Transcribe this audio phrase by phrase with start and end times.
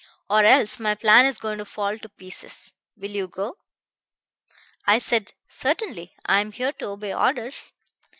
[0.31, 2.73] Or else my plan is going to fall to pieces.
[2.97, 3.57] Will you go?'
[4.87, 6.13] I said, 'Certainly.
[6.25, 7.71] I am here to obey orders.'